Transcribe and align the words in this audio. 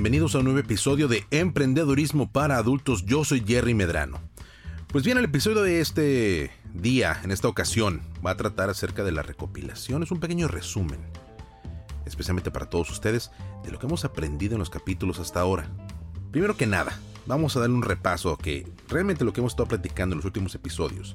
Bienvenidos 0.00 0.34
a 0.34 0.38
un 0.38 0.44
nuevo 0.44 0.60
episodio 0.60 1.08
de 1.08 1.26
Emprendedurismo 1.30 2.32
para 2.32 2.56
Adultos. 2.56 3.04
Yo 3.04 3.22
soy 3.22 3.44
Jerry 3.46 3.74
Medrano. 3.74 4.18
Pues 4.86 5.04
bien, 5.04 5.18
el 5.18 5.26
episodio 5.26 5.60
de 5.60 5.82
este 5.82 6.50
día, 6.72 7.20
en 7.22 7.30
esta 7.30 7.48
ocasión, 7.48 8.00
va 8.24 8.30
a 8.30 8.36
tratar 8.38 8.70
acerca 8.70 9.04
de 9.04 9.12
la 9.12 9.20
recopilación. 9.20 10.02
Es 10.02 10.10
un 10.10 10.18
pequeño 10.18 10.48
resumen, 10.48 11.00
especialmente 12.06 12.50
para 12.50 12.70
todos 12.70 12.90
ustedes, 12.90 13.30
de 13.62 13.72
lo 13.72 13.78
que 13.78 13.84
hemos 13.84 14.06
aprendido 14.06 14.54
en 14.54 14.60
los 14.60 14.70
capítulos 14.70 15.18
hasta 15.18 15.40
ahora. 15.40 15.70
Primero 16.30 16.56
que 16.56 16.66
nada, 16.66 16.98
vamos 17.26 17.54
a 17.54 17.60
darle 17.60 17.76
un 17.76 17.82
repaso 17.82 18.32
a 18.32 18.38
que 18.38 18.66
realmente 18.88 19.26
lo 19.26 19.34
que 19.34 19.40
hemos 19.40 19.52
estado 19.52 19.68
platicando 19.68 20.14
en 20.14 20.20
los 20.20 20.24
últimos 20.24 20.54
episodios. 20.54 21.12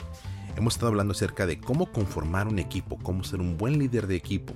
Hemos 0.58 0.76
estado 0.76 0.90
hablando 0.90 1.14
acerca 1.14 1.48
de 1.48 1.60
cómo 1.60 1.92
conformar 1.92 2.48
un 2.48 2.60
equipo, 2.60 3.00
cómo 3.00 3.24
ser 3.24 3.42
un 3.42 3.58
buen 3.58 3.80
líder 3.80 4.06
de 4.06 4.16
equipo, 4.16 4.54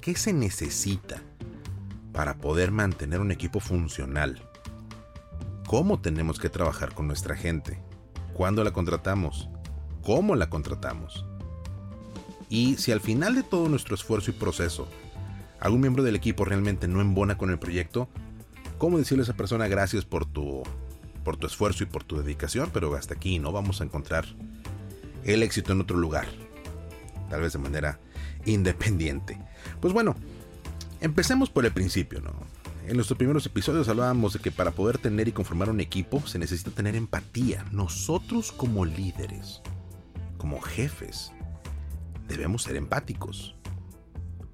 qué 0.00 0.16
se 0.16 0.32
necesita 0.32 1.20
para 2.16 2.38
poder 2.38 2.70
mantener 2.70 3.20
un 3.20 3.30
equipo 3.30 3.60
funcional. 3.60 4.40
¿Cómo 5.66 6.00
tenemos 6.00 6.40
que 6.40 6.48
trabajar 6.48 6.94
con 6.94 7.06
nuestra 7.06 7.36
gente? 7.36 7.78
¿Cuándo 8.32 8.64
la 8.64 8.70
contratamos? 8.70 9.50
¿Cómo 10.02 10.34
la 10.34 10.48
contratamos? 10.48 11.26
Y 12.48 12.76
si 12.76 12.90
al 12.90 13.02
final 13.02 13.34
de 13.34 13.42
todo 13.42 13.68
nuestro 13.68 13.94
esfuerzo 13.94 14.30
y 14.30 14.34
proceso, 14.34 14.88
algún 15.60 15.82
miembro 15.82 16.02
del 16.02 16.16
equipo 16.16 16.46
realmente 16.46 16.88
no 16.88 17.02
embona 17.02 17.36
con 17.36 17.50
el 17.50 17.58
proyecto, 17.58 18.08
¿cómo 18.78 18.96
decirle 18.96 19.20
a 19.20 19.24
esa 19.24 19.36
persona 19.36 19.68
gracias 19.68 20.06
por 20.06 20.24
tu, 20.24 20.62
por 21.22 21.36
tu 21.36 21.46
esfuerzo 21.46 21.82
y 21.82 21.86
por 21.86 22.02
tu 22.02 22.16
dedicación? 22.16 22.70
Pero 22.72 22.94
hasta 22.94 23.12
aquí 23.12 23.38
no 23.38 23.52
vamos 23.52 23.82
a 23.82 23.84
encontrar 23.84 24.24
el 25.24 25.42
éxito 25.42 25.74
en 25.74 25.82
otro 25.82 25.98
lugar, 25.98 26.26
tal 27.28 27.42
vez 27.42 27.52
de 27.52 27.58
manera 27.58 28.00
independiente. 28.46 29.38
Pues 29.80 29.92
bueno, 29.92 30.16
Empecemos 31.00 31.50
por 31.50 31.66
el 31.66 31.72
principio, 31.72 32.20
¿no? 32.20 32.32
En 32.86 32.94
nuestros 32.94 33.18
primeros 33.18 33.44
episodios 33.44 33.88
hablábamos 33.88 34.34
de 34.34 34.38
que 34.38 34.52
para 34.52 34.70
poder 34.70 34.98
tener 34.98 35.26
y 35.28 35.32
conformar 35.32 35.70
un 35.70 35.80
equipo 35.80 36.24
se 36.26 36.38
necesita 36.38 36.70
tener 36.70 36.94
empatía. 36.94 37.64
Nosotros 37.72 38.52
como 38.52 38.84
líderes, 38.84 39.60
como 40.38 40.60
jefes, 40.60 41.32
debemos 42.28 42.62
ser 42.62 42.76
empáticos. 42.76 43.56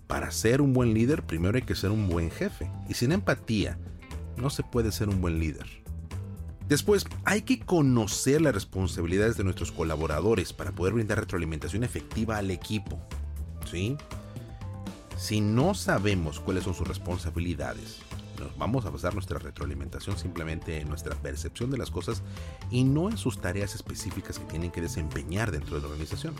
Para 0.06 0.30
ser 0.30 0.62
un 0.62 0.72
buen 0.72 0.94
líder, 0.94 1.24
primero 1.24 1.56
hay 1.56 1.62
que 1.62 1.74
ser 1.74 1.90
un 1.90 2.08
buen 2.08 2.30
jefe. 2.30 2.70
Y 2.88 2.94
sin 2.94 3.12
empatía, 3.12 3.78
no 4.36 4.50
se 4.50 4.62
puede 4.62 4.92
ser 4.92 5.08
un 5.08 5.20
buen 5.20 5.38
líder. 5.38 5.66
Después, 6.68 7.04
hay 7.24 7.42
que 7.42 7.60
conocer 7.60 8.40
las 8.40 8.54
responsabilidades 8.54 9.36
de 9.36 9.44
nuestros 9.44 9.72
colaboradores 9.72 10.52
para 10.54 10.72
poder 10.72 10.94
brindar 10.94 11.18
retroalimentación 11.18 11.84
efectiva 11.84 12.38
al 12.38 12.50
equipo. 12.50 12.98
¿Sí? 13.70 13.96
Si 15.22 15.40
no 15.40 15.72
sabemos 15.74 16.40
cuáles 16.40 16.64
son 16.64 16.74
sus 16.74 16.88
responsabilidades, 16.88 18.00
nos 18.40 18.58
vamos 18.58 18.86
a 18.86 18.90
basar 18.90 19.14
nuestra 19.14 19.38
retroalimentación 19.38 20.18
simplemente 20.18 20.80
en 20.80 20.88
nuestra 20.88 21.14
percepción 21.14 21.70
de 21.70 21.78
las 21.78 21.92
cosas 21.92 22.24
y 22.72 22.82
no 22.82 23.08
en 23.08 23.16
sus 23.16 23.40
tareas 23.40 23.76
específicas 23.76 24.40
que 24.40 24.46
tienen 24.46 24.72
que 24.72 24.80
desempeñar 24.80 25.52
dentro 25.52 25.76
de 25.76 25.82
la 25.82 25.86
organización. 25.86 26.34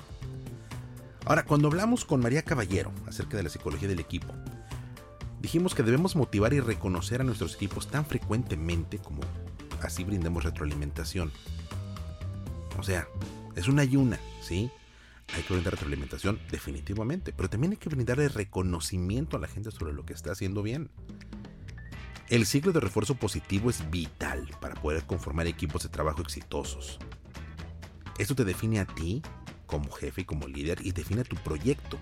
Ahora, 1.27 1.45
cuando 1.45 1.69
hablamos 1.69 2.05
con 2.05 2.23
María 2.23 2.43
Caballero 2.43 2.91
acerca 3.07 3.37
de 3.37 3.45
la 3.45 3.51
psicología 3.51 3.87
del 3.87 4.01
equipo, 4.01 4.35
dijimos 5.41 5.77
que 5.77 5.85
debemos 5.85 6.17
motivar 6.17 6.53
y 6.53 6.59
reconocer 6.59 7.21
a 7.21 7.25
nuestros 7.25 7.55
equipos 7.55 7.87
tan 7.87 8.05
frecuentemente 8.05 8.99
como 8.99 9.21
así 9.81 10.03
brindemos 10.03 10.43
retroalimentación. 10.43 11.31
O 12.81 12.83
sea, 12.83 13.07
es 13.55 13.69
una 13.69 13.85
y 13.85 13.95
una, 13.95 14.19
¿sí? 14.41 14.73
Hay 15.35 15.43
que 15.43 15.55
brindar 15.55 15.75
retroalimentación, 15.75 16.39
definitivamente, 16.51 17.33
pero 17.33 17.49
también 17.49 17.73
hay 17.73 17.79
que 17.79 17.89
brindarle 17.89 18.29
reconocimiento 18.29 19.37
a 19.37 19.41
la 19.41 19.49
gente 19.49 19.71
sobre 19.71 19.93
lo 19.93 20.05
que 20.05 20.13
está 20.13 20.33
haciendo 20.33 20.63
bien. 20.63 20.91
El 22.29 22.47
ciclo 22.47 22.73
de 22.73 22.81
refuerzo 22.81 23.15
positivo 23.15 23.71
es 23.71 23.91
vital 23.91 24.49
para 24.61 24.75
poder 24.75 25.05
conformar 25.05 25.47
equipos 25.47 25.83
de 25.83 25.89
trabajo 25.89 26.23
exitosos. 26.23 26.99
Esto 28.19 28.35
te 28.35 28.45
define 28.45 28.81
a 28.81 28.87
ti 28.87 29.23
como 29.67 29.91
jefe 29.91 30.23
y 30.23 30.25
como 30.25 30.49
líder 30.49 30.85
y 30.85 30.93
define 30.93 31.25
tu 31.25 31.37
proyecto. 31.37 31.99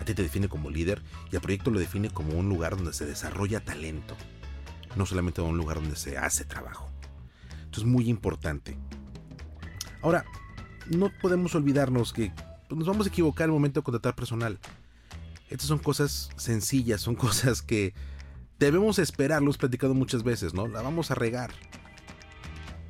A 0.00 0.04
ti 0.04 0.14
te 0.14 0.22
define 0.22 0.48
como 0.48 0.70
líder 0.70 1.02
y 1.30 1.36
al 1.36 1.42
proyecto 1.42 1.70
lo 1.70 1.78
define 1.78 2.10
como 2.10 2.34
un 2.34 2.48
lugar 2.48 2.76
donde 2.76 2.92
se 2.92 3.06
desarrolla 3.06 3.64
talento, 3.64 4.16
no 4.96 5.06
solamente 5.06 5.40
un 5.40 5.56
lugar 5.56 5.76
donde 5.80 5.96
se 5.96 6.18
hace 6.18 6.44
trabajo. 6.44 6.90
Esto 7.64 7.80
es 7.80 7.86
muy 7.86 8.08
importante. 8.08 8.76
Ahora, 10.02 10.24
no 10.90 11.10
podemos 11.20 11.54
olvidarnos 11.54 12.12
que 12.12 12.32
pues, 12.68 12.78
nos 12.78 12.88
vamos 12.88 13.06
a 13.06 13.08
equivocar 13.08 13.46
al 13.46 13.52
momento 13.52 13.80
de 13.80 13.84
contratar 13.84 14.14
personal. 14.14 14.58
Estas 15.48 15.68
son 15.68 15.78
cosas 15.78 16.30
sencillas, 16.36 17.00
son 17.00 17.14
cosas 17.16 17.62
que 17.62 17.94
debemos 18.58 18.98
esperar, 18.98 19.40
lo 19.40 19.46
hemos 19.46 19.58
platicado 19.58 19.94
muchas 19.94 20.22
veces, 20.22 20.54
¿no? 20.54 20.66
La 20.66 20.82
vamos 20.82 21.10
a 21.10 21.14
regar. 21.14 21.52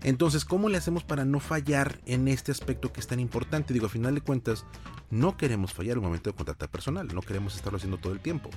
Entonces, 0.03 0.45
¿cómo 0.45 0.69
le 0.69 0.77
hacemos 0.77 1.03
para 1.03 1.25
no 1.25 1.41
fallar 1.41 1.99
en 2.05 2.29
este 2.29 2.53
aspecto 2.53 2.93
que 2.93 3.01
es 3.01 3.07
tan 3.07 3.21
importante? 3.21 3.73
Digo, 3.73 3.87
a 3.87 3.89
final 3.91 4.15
de 4.15 4.21
cuentas, 4.21 4.67
no 5.11 5.37
queremos 5.39 5.73
fallar 5.73 5.97
al 5.97 6.03
momento 6.03 6.31
de 6.31 6.37
contratar 6.37 6.71
personal, 6.71 7.09
no 7.15 7.23
queremos 7.23 7.57
estarlo 7.57 7.79
haciendo 7.79 7.97
todo 7.97 8.13
el 8.13 8.21
tiempo. 8.21 8.51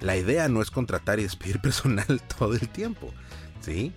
La 0.00 0.16
idea 0.16 0.48
no 0.48 0.60
es 0.60 0.70
contratar 0.72 1.20
y 1.20 1.22
despedir 1.22 1.60
personal 1.62 2.20
todo 2.36 2.54
el 2.54 2.68
tiempo, 2.68 3.12
¿sí? 3.60 3.92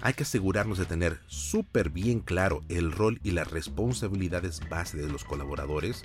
Hay 0.00 0.14
que 0.14 0.22
asegurarnos 0.22 0.78
de 0.78 0.84
tener 0.84 1.20
súper 1.26 1.90
bien 1.90 2.20
claro 2.20 2.62
el 2.68 2.92
rol 2.92 3.20
y 3.22 3.32
las 3.32 3.50
responsabilidades 3.50 4.60
base 4.68 4.98
de 4.98 5.08
los 5.08 5.24
colaboradores 5.24 6.02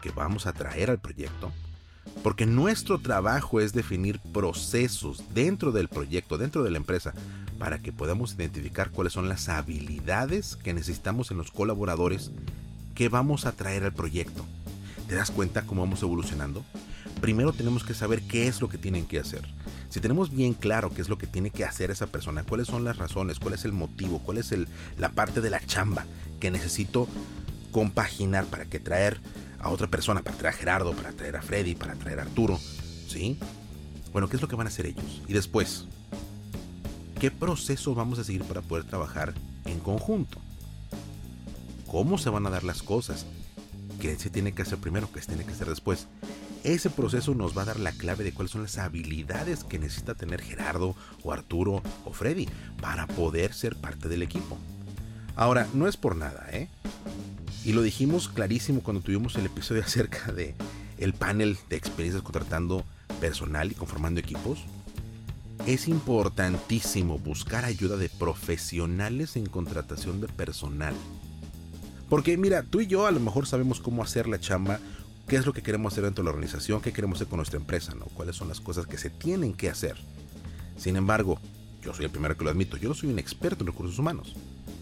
que 0.00 0.10
vamos 0.10 0.46
a 0.46 0.52
traer 0.52 0.90
al 0.90 1.00
proyecto, 1.00 1.50
porque 2.22 2.44
nuestro 2.44 2.98
trabajo 2.98 3.60
es 3.60 3.72
definir 3.72 4.20
procesos 4.32 5.24
dentro 5.32 5.72
del 5.72 5.88
proyecto, 5.88 6.36
dentro 6.36 6.62
de 6.62 6.70
la 6.70 6.78
empresa, 6.78 7.14
para 7.58 7.78
que 7.78 7.92
podamos 7.92 8.34
identificar 8.34 8.90
cuáles 8.90 9.12
son 9.12 9.28
las 9.28 9.48
habilidades 9.48 10.56
que 10.56 10.74
necesitamos 10.74 11.30
en 11.30 11.38
los 11.38 11.50
colaboradores 11.50 12.32
que 12.94 13.08
vamos 13.08 13.46
a 13.46 13.52
traer 13.52 13.84
al 13.84 13.92
proyecto. 13.92 14.44
¿Te 15.08 15.14
das 15.14 15.30
cuenta 15.30 15.62
cómo 15.62 15.82
vamos 15.82 16.02
evolucionando? 16.02 16.64
Primero 17.20 17.52
tenemos 17.52 17.84
que 17.84 17.94
saber 17.94 18.22
qué 18.22 18.48
es 18.48 18.60
lo 18.60 18.68
que 18.68 18.78
tienen 18.78 19.06
que 19.06 19.20
hacer. 19.20 19.42
Si 19.92 20.00
tenemos 20.00 20.30
bien 20.30 20.54
claro 20.54 20.88
qué 20.88 21.02
es 21.02 21.10
lo 21.10 21.18
que 21.18 21.26
tiene 21.26 21.50
que 21.50 21.66
hacer 21.66 21.90
esa 21.90 22.06
persona, 22.06 22.44
cuáles 22.44 22.66
son 22.66 22.82
las 22.82 22.96
razones, 22.96 23.38
cuál 23.38 23.52
es 23.52 23.66
el 23.66 23.72
motivo, 23.72 24.20
cuál 24.20 24.38
es 24.38 24.54
la 24.96 25.10
parte 25.10 25.42
de 25.42 25.50
la 25.50 25.60
chamba 25.66 26.06
que 26.40 26.50
necesito 26.50 27.06
compaginar 27.72 28.46
para 28.46 28.64
que 28.64 28.80
traer 28.80 29.20
a 29.60 29.68
otra 29.68 29.88
persona, 29.88 30.22
para 30.22 30.38
traer 30.38 30.54
a 30.54 30.56
Gerardo, 30.56 30.94
para 30.94 31.12
traer 31.12 31.36
a 31.36 31.42
Freddy, 31.42 31.74
para 31.74 31.94
traer 31.94 32.20
a 32.20 32.22
Arturo, 32.22 32.58
¿sí? 33.06 33.36
Bueno, 34.14 34.30
¿qué 34.30 34.36
es 34.36 34.42
lo 34.42 34.48
que 34.48 34.56
van 34.56 34.66
a 34.66 34.70
hacer 34.70 34.86
ellos? 34.86 35.20
Y 35.28 35.34
después, 35.34 35.84
¿qué 37.20 37.30
proceso 37.30 37.94
vamos 37.94 38.18
a 38.18 38.24
seguir 38.24 38.44
para 38.44 38.62
poder 38.62 38.84
trabajar 38.84 39.34
en 39.66 39.78
conjunto? 39.78 40.38
¿Cómo 41.86 42.16
se 42.16 42.30
van 42.30 42.46
a 42.46 42.50
dar 42.50 42.64
las 42.64 42.82
cosas? 42.82 43.26
¿Qué 44.00 44.18
se 44.18 44.30
tiene 44.30 44.52
que 44.52 44.62
hacer 44.62 44.78
primero? 44.78 45.12
¿Qué 45.12 45.20
se 45.20 45.26
tiene 45.26 45.44
que 45.44 45.52
hacer 45.52 45.68
después? 45.68 46.08
Ese 46.64 46.90
proceso 46.90 47.34
nos 47.34 47.56
va 47.56 47.62
a 47.62 47.66
dar 47.66 47.80
la 47.80 47.90
clave 47.90 48.22
de 48.22 48.32
cuáles 48.32 48.52
son 48.52 48.62
las 48.62 48.78
habilidades 48.78 49.64
que 49.64 49.80
necesita 49.80 50.14
tener 50.14 50.40
Gerardo 50.40 50.94
o 51.24 51.32
Arturo 51.32 51.82
o 52.04 52.12
Freddy 52.12 52.48
para 52.80 53.08
poder 53.08 53.52
ser 53.52 53.74
parte 53.76 54.08
del 54.08 54.22
equipo. 54.22 54.56
Ahora, 55.34 55.66
no 55.74 55.88
es 55.88 55.96
por 55.96 56.14
nada, 56.14 56.46
¿eh? 56.52 56.68
Y 57.64 57.72
lo 57.72 57.82
dijimos 57.82 58.28
clarísimo 58.28 58.80
cuando 58.80 59.02
tuvimos 59.02 59.34
el 59.36 59.46
episodio 59.46 59.82
acerca 59.86 60.32
de 60.32 60.54
el 60.98 61.14
panel 61.14 61.58
de 61.68 61.76
experiencias 61.76 62.22
contratando 62.22 62.84
personal 63.20 63.72
y 63.72 63.74
conformando 63.74 64.20
equipos. 64.20 64.60
Es 65.66 65.88
importantísimo 65.88 67.18
buscar 67.18 67.64
ayuda 67.64 67.96
de 67.96 68.08
profesionales 68.08 69.36
en 69.36 69.46
contratación 69.46 70.20
de 70.20 70.28
personal. 70.28 70.94
Porque 72.08 72.36
mira, 72.36 72.62
tú 72.62 72.80
y 72.80 72.86
yo 72.86 73.06
a 73.06 73.10
lo 73.10 73.20
mejor 73.20 73.46
sabemos 73.46 73.80
cómo 73.80 74.02
hacer 74.02 74.28
la 74.28 74.38
chamba 74.38 74.80
qué 75.26 75.36
es 75.36 75.46
lo 75.46 75.52
que 75.52 75.62
queremos 75.62 75.92
hacer 75.92 76.04
dentro 76.04 76.22
de 76.22 76.26
la 76.26 76.30
organización, 76.30 76.80
qué 76.80 76.92
queremos 76.92 77.16
hacer 77.16 77.28
con 77.28 77.38
nuestra 77.38 77.58
empresa, 77.58 77.94
¿no? 77.94 78.06
cuáles 78.06 78.36
son 78.36 78.48
las 78.48 78.60
cosas 78.60 78.86
que 78.86 78.98
se 78.98 79.10
tienen 79.10 79.54
que 79.54 79.70
hacer. 79.70 79.96
Sin 80.76 80.96
embargo, 80.96 81.38
yo 81.82 81.94
soy 81.94 82.04
el 82.04 82.10
primero 82.10 82.36
que 82.36 82.44
lo 82.44 82.50
admito, 82.50 82.76
yo 82.76 82.88
no 82.88 82.94
soy 82.94 83.10
un 83.10 83.18
experto 83.18 83.62
en 83.62 83.68
recursos 83.68 83.98
humanos. 83.98 84.34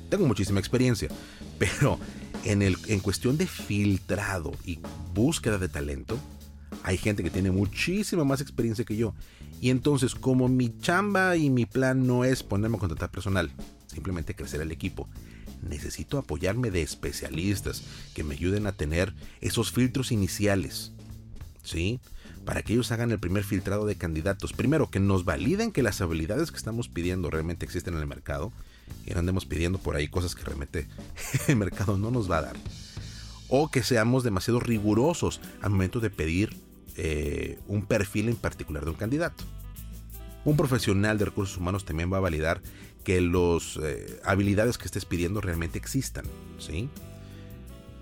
Tengo 0.09 0.27
muchísima 0.27 0.61
experiencia, 0.61 1.09
pero 1.59 1.99
en, 2.45 2.63
el, 2.63 2.77
en 2.87 3.01
cuestión 3.01 3.37
de 3.37 3.47
filtrado 3.47 4.53
y 4.65 4.81
búsqueda 5.15 5.59
de 5.59 5.69
talento, 5.69 6.19
hay 6.83 6.97
gente 6.97 7.23
que 7.23 7.31
tiene 7.31 7.51
muchísima 7.51 8.25
más 8.25 8.41
experiencia 8.41 8.85
que 8.85 8.97
yo. 8.97 9.15
Y 9.61 9.71
entonces, 9.71 10.15
como 10.15 10.49
mi 10.49 10.79
chamba 10.81 11.37
y 11.37 11.51
mi 11.51 11.67
plan 11.67 12.07
no 12.07 12.25
es 12.25 12.43
ponerme 12.43 12.77
a 12.77 12.81
contratar 12.81 13.11
personal, 13.11 13.51
simplemente 13.87 14.35
crecer 14.35 14.61
el 14.63 14.73
equipo, 14.73 15.09
necesito 15.63 16.19
apoyarme 16.19 16.71
de 16.71 16.83
especialistas 16.83 17.83
que 18.15 18.25
me 18.25 18.35
ayuden 18.35 18.67
a 18.67 18.73
tener 18.73 19.15
esos 19.41 19.73
filtros 19.73 20.13
iniciales. 20.13 20.93
¿Sí? 21.63 22.01
Para 22.45 22.63
que 22.63 22.73
ellos 22.73 22.91
hagan 22.91 23.11
el 23.11 23.21
primer 23.21 23.45
filtrado 23.45 23.87
de 23.87 23.97
candidatos. 23.97 24.53
Primero, 24.53 24.91
que 24.91 25.01
nos 25.01 25.25
validen 25.25 25.73
que 25.73 25.83
las 25.83 26.01
habilidades 26.01 26.51
que 26.51 26.57
estamos 26.57 26.89
pidiendo 26.89 27.31
realmente 27.31 27.67
existen 27.67 27.95
en 27.95 28.01
el 28.01 28.07
mercado. 28.07 28.53
Y 29.07 29.13
no 29.13 29.21
andemos 29.21 29.47
pidiendo 29.47 29.79
por 29.79 29.95
ahí 29.95 30.09
cosas 30.09 30.35
que 30.35 30.45
realmente 30.45 30.89
el 31.49 31.57
mercado 31.57 31.99
no 31.99 32.11
nos 32.11 32.31
va 32.31 32.39
a 32.39 32.43
dar. 32.43 32.57
O 33.49 33.71
que 33.71 33.83
seamos 33.83 34.25
demasiado 34.25 34.61
rigurosos 34.61 35.41
al 35.61 35.71
momento 35.71 36.01
de 36.01 36.11
pedir 36.11 36.57
eh, 36.97 37.59
un 37.67 37.87
perfil 37.87 38.29
en 38.29 38.37
particular 38.37 38.85
de 38.85 38.91
un 38.91 38.97
candidato. 38.97 39.45
Un 40.45 40.57
profesional 40.57 41.19
de 41.19 41.27
recursos 41.27 41.59
humanos 41.59 41.85
también 41.85 42.13
va 42.13 42.17
a 42.17 42.21
validar 42.21 42.63
que 43.05 43.21
las 43.21 43.79
eh, 43.83 44.21
habilidades 44.25 44.79
que 44.79 44.87
estés 44.87 45.05
pidiendo 45.05 45.41
realmente 45.41 45.79
existan, 45.79 46.25
¿sí? 46.59 46.89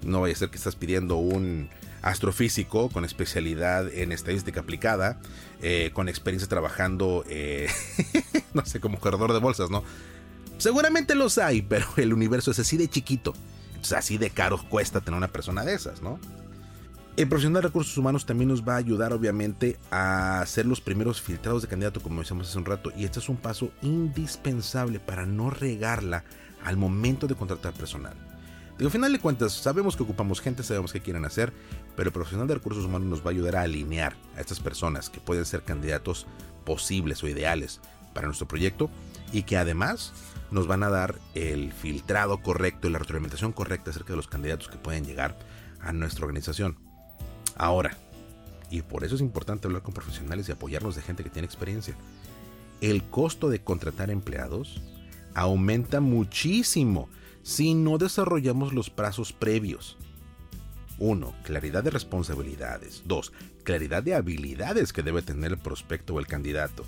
No 0.02 0.20
vaya 0.20 0.34
a 0.34 0.36
ser 0.36 0.50
que 0.50 0.56
estás 0.56 0.76
pidiendo 0.76 1.16
un 1.16 1.68
astrofísico 2.02 2.88
con 2.90 3.04
especialidad 3.04 3.92
en 3.92 4.12
estadística 4.12 4.60
aplicada, 4.60 5.20
eh, 5.60 5.90
con 5.92 6.08
experiencia 6.08 6.48
trabajando, 6.48 7.24
no 8.54 8.64
sé, 8.64 8.80
como 8.80 9.00
corredor 9.00 9.32
de 9.32 9.40
bolsas, 9.40 9.70
¿no? 9.70 9.82
Seguramente 10.58 11.14
los 11.14 11.38
hay, 11.38 11.62
pero 11.62 11.86
el 11.96 12.12
universo 12.12 12.50
es 12.50 12.58
así 12.58 12.76
de 12.76 12.88
chiquito. 12.88 13.34
Entonces 13.68 13.92
así 13.92 14.18
de 14.18 14.30
caro 14.30 14.58
cuesta 14.68 15.00
tener 15.00 15.16
una 15.16 15.28
persona 15.28 15.64
de 15.64 15.74
esas, 15.74 16.02
¿no? 16.02 16.18
El 17.18 17.28
profesional 17.28 17.62
de 17.62 17.66
recursos 17.66 17.98
humanos 17.98 18.26
también 18.26 18.46
nos 18.46 18.62
va 18.62 18.74
a 18.74 18.76
ayudar 18.76 19.12
obviamente 19.12 19.76
a 19.90 20.40
hacer 20.40 20.66
los 20.66 20.80
primeros 20.80 21.20
filtrados 21.20 21.62
de 21.62 21.66
candidato 21.66 22.00
como 22.00 22.20
decíamos 22.20 22.48
hace 22.48 22.58
un 22.58 22.64
rato 22.64 22.92
y 22.96 23.04
este 23.04 23.18
es 23.18 23.28
un 23.28 23.36
paso 23.36 23.72
indispensable 23.82 25.00
para 25.00 25.26
no 25.26 25.50
regarla 25.50 26.22
al 26.62 26.76
momento 26.76 27.26
de 27.26 27.34
contratar 27.34 27.72
personal. 27.72 28.14
Digo, 28.78 28.86
al 28.86 28.92
final 28.92 29.12
de 29.12 29.18
cuentas, 29.18 29.52
sabemos 29.52 29.96
que 29.96 30.04
ocupamos 30.04 30.40
gente, 30.40 30.62
sabemos 30.62 30.92
qué 30.92 31.00
quieren 31.00 31.24
hacer, 31.24 31.52
pero 31.96 32.10
el 32.10 32.12
profesional 32.12 32.46
de 32.46 32.54
recursos 32.54 32.84
humanos 32.84 33.08
nos 33.08 33.22
va 33.22 33.30
a 33.30 33.30
ayudar 33.30 33.56
a 33.56 33.62
alinear 33.62 34.14
a 34.36 34.40
estas 34.40 34.60
personas 34.60 35.10
que 35.10 35.18
pueden 35.18 35.44
ser 35.44 35.64
candidatos 35.64 36.28
posibles 36.64 37.24
o 37.24 37.26
ideales 37.26 37.80
para 38.14 38.28
nuestro 38.28 38.46
proyecto 38.46 38.90
y 39.32 39.42
que 39.42 39.56
además 39.56 40.12
nos 40.52 40.68
van 40.68 40.84
a 40.84 40.88
dar 40.88 41.16
el 41.34 41.72
filtrado 41.72 42.40
correcto 42.42 42.86
y 42.86 42.92
la 42.92 43.00
retroalimentación 43.00 43.50
correcta 43.50 43.90
acerca 43.90 44.12
de 44.12 44.18
los 44.18 44.28
candidatos 44.28 44.68
que 44.68 44.78
pueden 44.78 45.04
llegar 45.04 45.36
a 45.80 45.92
nuestra 45.92 46.24
organización. 46.24 46.87
Ahora, 47.58 47.98
y 48.70 48.82
por 48.82 49.04
eso 49.04 49.16
es 49.16 49.20
importante 49.20 49.66
hablar 49.66 49.82
con 49.82 49.94
profesionales 49.94 50.48
y 50.48 50.52
apoyarnos 50.52 50.94
de 50.94 51.02
gente 51.02 51.24
que 51.24 51.30
tiene 51.30 51.46
experiencia, 51.46 51.94
el 52.80 53.02
costo 53.02 53.48
de 53.50 53.60
contratar 53.60 54.10
empleados 54.10 54.80
aumenta 55.34 56.00
muchísimo 56.00 57.08
si 57.42 57.74
no 57.74 57.98
desarrollamos 57.98 58.72
los 58.72 58.90
plazos 58.90 59.32
previos. 59.32 59.96
1. 60.98 61.34
Claridad 61.44 61.84
de 61.84 61.90
responsabilidades. 61.90 63.02
2. 63.06 63.32
Claridad 63.64 64.02
de 64.02 64.14
habilidades 64.14 64.92
que 64.92 65.02
debe 65.02 65.22
tener 65.22 65.52
el 65.52 65.58
prospecto 65.58 66.14
o 66.14 66.20
el 66.20 66.26
candidato. 66.26 66.84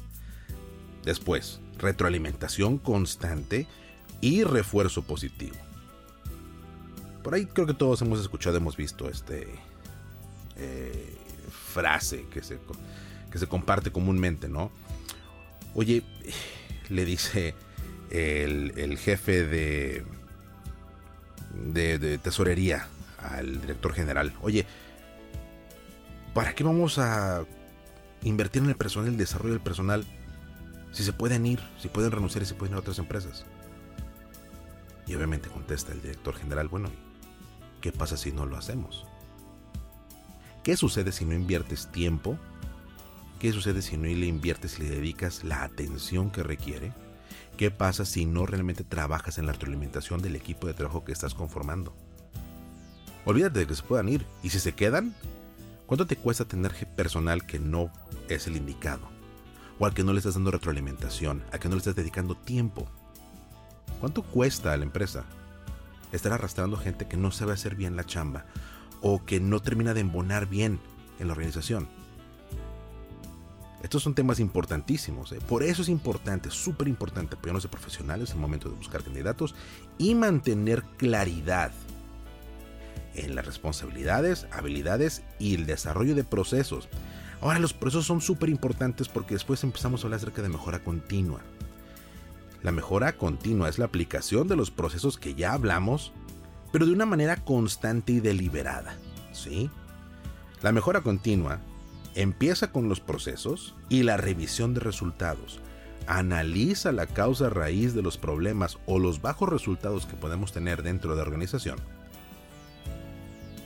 Después, 1.05 1.61
retroalimentación 1.79 2.79
constante 2.79 3.67
y 4.21 4.45
refuerzo 4.45 5.03
positivo. 5.03 5.57
Por 7.23 7.35
ahí 7.35 7.47
creo 7.47 7.67
que 7.67 7.75
todos 7.75 8.03
hemos 8.03 8.21
escuchado, 8.21 8.57
hemos 8.57 8.77
visto 8.77 9.09
este, 9.09 9.49
eh, 10.57 11.17
frase 11.73 12.27
que 12.31 12.43
se, 12.43 12.59
que 13.31 13.39
se 13.39 13.47
comparte 13.47 13.91
comúnmente, 13.91 14.49
¿no? 14.49 14.71
Oye, 15.75 16.03
le 16.89 17.05
dice 17.05 17.55
el, 18.11 18.99
jefe 18.99 19.47
de, 19.47 20.05
de, 21.55 22.19
tesorería 22.19 22.89
al 23.19 23.61
director 23.61 23.93
general, 23.93 24.33
oye, 24.43 24.67
¿para 26.35 26.55
qué 26.55 26.65
vamos 26.65 26.99
a 26.99 27.45
invertir 28.23 28.63
en 28.63 28.71
el 28.71 28.77
personal, 28.77 29.11
el 29.11 29.17
desarrollo 29.17 29.53
del 29.53 29.63
personal, 29.63 30.05
si 30.93 31.05
se 31.05 31.13
pueden 31.13 31.47
ir, 31.47 31.61
si 31.79 31.89
pueden 31.89 32.11
renunciar 32.11 32.43
y 32.43 32.47
se 32.47 32.55
pueden 32.55 32.73
ir 32.73 32.77
a 32.77 32.81
otras 32.81 32.99
empresas? 32.99 33.45
Y 35.07 35.15
obviamente 35.15 35.49
contesta 35.49 35.93
el 35.93 36.03
director 36.03 36.35
general, 36.37 36.69
bueno, 36.69 36.91
¿qué 37.81 37.93
pasa 37.93 38.17
si 38.17 38.33
no 38.33 38.47
lo 38.47 38.57
hacemos? 38.57 39.07
¿Qué 40.63 40.77
sucede 40.77 41.11
si 41.11 41.25
no 41.25 41.35
inviertes 41.35 41.91
tiempo? 41.91 42.39
¿Qué 43.39 43.53
sucede 43.53 43.81
si 43.81 43.97
no 43.97 44.05
le 44.05 44.27
inviertes 44.27 44.79
y 44.79 44.83
le 44.83 44.91
dedicas 44.91 45.43
la 45.43 45.63
atención 45.63 46.31
que 46.31 46.43
requiere? 46.43 46.93
¿Qué 47.57 47.71
pasa 47.71 48.05
si 48.05 48.27
no 48.27 48.45
realmente 48.45 48.85
trabajas 48.85 49.39
en 49.39 49.47
la 49.47 49.53
retroalimentación 49.53 50.21
del 50.21 50.37
equipo 50.37 50.67
de 50.67 50.75
trabajo 50.75 51.05
que 51.05 51.13
estás 51.13 51.35
conformando? 51.35 51.97
Olvídate 53.25 53.61
de 53.61 53.67
que 53.67 53.75
se 53.75 53.83
puedan 53.83 54.11
ir. 54.11 54.27
¿Y 54.43 54.51
si 54.51 54.61
se 54.61 54.75
quedan? 54.75 55.15
¿Cuánto 55.87 56.07
te 56.07 56.17
cuesta 56.17 56.45
tener 56.45 56.73
personal 56.95 57.47
que 57.47 57.59
no 57.59 57.91
es 58.29 58.47
el 58.47 58.57
indicado? 58.57 59.09
O 59.79 59.87
al 59.87 59.95
que 59.95 60.05
no 60.05 60.13
le 60.13 60.19
estás 60.19 60.35
dando 60.35 60.51
retroalimentación, 60.51 61.43
al 61.53 61.59
que 61.59 61.69
no 61.69 61.77
le 61.77 61.79
estás 61.79 61.97
dedicando 61.97 62.35
tiempo. 62.35 62.87
¿Cuánto 63.99 64.23
cuesta 64.23 64.75
a 64.75 64.77
la 64.77 64.85
empresa 64.85 65.25
estar 66.13 66.33
arrastrando 66.33 66.77
gente 66.77 67.09
que 67.09 67.17
no 67.17 67.31
sabe 67.31 67.55
hacer 67.55 67.77
bien 67.77 67.97
la 67.97 68.05
chamba 68.05 68.45
o 69.01 69.25
que 69.25 69.41
no 69.41 69.61
termina 69.61 69.95
de 69.95 70.01
embonar 70.01 70.47
bien 70.47 70.81
en 71.19 71.29
la 71.29 71.33
organización. 71.33 71.89
Estos 73.83 74.03
son 74.03 74.15
temas 74.15 74.41
importantísimos. 74.41 75.33
¿eh? 75.33 75.39
Por 75.49 75.63
eso 75.63 75.83
es 75.83 75.89
importante, 75.89 76.51
súper 76.51 76.89
importante 76.89 77.35
apoyarnos 77.35 77.63
de 77.63 77.71
profesionales 77.71 78.31
en 78.31 78.37
el 78.37 78.43
momento 78.43 78.69
de 78.69 78.77
buscar 78.77 79.03
candidatos 79.03 79.55
y 79.97 80.15
mantener 80.15 80.83
claridad 80.99 81.73
en 83.15 83.35
las 83.35 83.47
responsabilidades, 83.47 84.47
habilidades 84.53 85.23
y 85.39 85.55
el 85.55 85.67
desarrollo 85.67 86.15
de 86.15 86.25
procesos. 86.25 86.89
Ahora 87.41 87.59
los 87.59 87.73
procesos 87.73 88.07
son 88.07 88.21
súper 88.21 88.51
importantes 88.51 89.09
porque 89.09 89.35
después 89.35 89.65
empezamos 89.65 90.03
a 90.03 90.07
hablar 90.07 90.19
acerca 90.19 90.43
de 90.43 90.51
mejora 90.51 90.85
continua. 90.85 91.41
La 92.63 92.73
mejora 92.73 93.17
continua 93.17 93.71
es 93.71 93.79
la 93.79 93.87
aplicación 93.87 94.47
de 94.47 94.57
los 94.57 94.71
procesos 94.71 95.17
que 95.17 95.35
ya 95.35 95.55
hablamos 95.55 96.13
pero 96.73 96.87
de 96.87 96.93
una 96.93 97.07
manera 97.07 97.37
constante 97.37 98.13
y 98.13 98.21
deliberada. 98.21 98.97
¿sí? 99.33 99.71
La 100.63 100.73
mejora 100.73 101.01
continua 101.01 101.61
empieza 102.15 102.73
con 102.73 102.89
los 102.89 103.01
procesos 103.01 103.75
y 103.89 104.03
la 104.03 104.17
revisión 104.17 104.75
de 104.75 104.81
resultados. 104.81 105.61
Analiza 106.07 106.93
la 106.93 107.07
causa 107.07 107.51
raíz 107.51 107.95
de 107.95 108.03
los 108.03 108.19
problemas 108.19 108.79
o 108.87 108.99
los 108.99 109.23
bajos 109.23 109.49
resultados 109.49 110.07
que 110.07 110.17
podemos 110.17 110.53
tener 110.53 110.83
dentro 110.83 111.11
de 111.11 111.17
la 111.17 111.23
organización. 111.23 111.79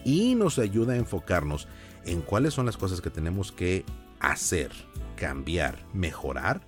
Y 0.04 0.34
nos 0.34 0.58
ayuda 0.58 0.92
a 0.92 0.98
enfocarnos 0.98 1.68
en 2.04 2.20
cuáles 2.20 2.52
son 2.52 2.66
las 2.66 2.76
cosas 2.76 3.00
que 3.00 3.10
tenemos 3.10 3.50
que 3.50 3.84
hacer, 4.20 4.70
cambiar, 5.16 5.78
mejorar 5.94 6.60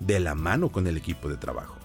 de 0.00 0.20
la 0.20 0.34
mano 0.34 0.70
con 0.70 0.86
el 0.86 0.96
equipo 0.96 1.28
de 1.28 1.36
trabajo. 1.36 1.77